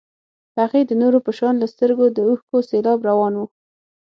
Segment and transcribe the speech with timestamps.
[0.59, 3.41] هغې د نورو په شان له سترګو د اوښکو سېلاب روان و.